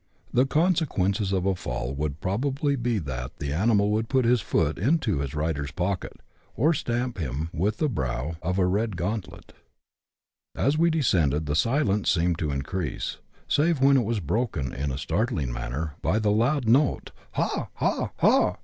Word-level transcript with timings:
The 0.33 0.47
consequences 0.47 1.31
of 1.31 1.45
a 1.45 1.53
fall 1.53 1.93
would 1.93 2.21
probably 2.21 2.75
be 2.75 2.97
that 2.97 3.37
the 3.37 3.53
animal 3.53 3.91
would 3.91 4.09
put 4.09 4.25
his 4.25 4.41
foot 4.41 4.79
into 4.79 5.19
his 5.19 5.35
rider's 5.35 5.69
pocket, 5.69 6.21
or 6.55 6.73
stamp 6.73 7.19
him 7.19 7.51
with 7.53 7.77
tlie 7.77 7.91
brow 7.91 8.33
of 8.41 8.57
a 8.57 8.65
Red 8.65 8.97
gauntlet. 8.97 9.53
As 10.55 10.75
we 10.75 10.89
descended, 10.89 11.45
the 11.45 11.55
silence 11.55 12.09
seemed 12.09 12.39
to 12.39 12.49
increase, 12.49 13.19
save 13.47 13.79
when 13.79 13.95
it 13.95 14.03
was 14.03 14.19
broken, 14.19 14.73
in 14.73 14.89
a 14.89 14.97
startling 14.97 15.53
manner, 15.53 15.93
by 16.01 16.17
the 16.17 16.31
loud 16.31 16.67
note, 16.67 17.11
ha! 17.33 17.67
ha! 17.75 18.09
ha 18.17 18.57